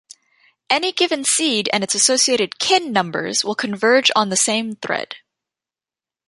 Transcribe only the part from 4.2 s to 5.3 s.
the same thread.